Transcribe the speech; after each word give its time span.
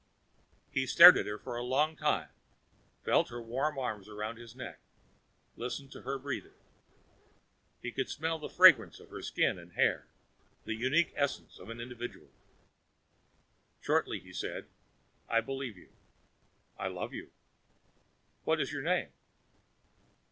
He 0.71 0.87
stared 0.87 1.15
at 1.15 1.27
her 1.27 1.37
for 1.37 1.55
a 1.55 1.61
long 1.63 1.95
moment, 2.01 2.31
felt 3.05 3.29
her 3.29 3.39
warm 3.39 3.77
arms 3.77 4.09
around 4.09 4.37
his 4.37 4.55
neck, 4.55 4.79
listened 5.55 5.91
to 5.91 6.01
her 6.01 6.17
breathing. 6.17 6.55
He 7.83 7.91
could 7.91 8.09
smell 8.09 8.39
the 8.39 8.49
fragrance 8.49 8.99
of 8.99 9.11
her 9.11 9.21
skin 9.21 9.59
and 9.59 9.73
hair, 9.73 10.07
the 10.65 10.73
unique 10.73 11.13
essence 11.15 11.59
of 11.59 11.69
an 11.69 11.79
individual. 11.79 12.31
Slowly 13.83 14.19
he 14.19 14.33
said, 14.33 14.65
"I 15.29 15.39
believe 15.39 15.77
you. 15.77 15.93
I 16.79 16.87
love 16.87 17.13
you. 17.13 17.29
What 18.43 18.57
what 18.57 18.59
is 18.59 18.71
your 18.71 18.81
name?" 18.81 19.09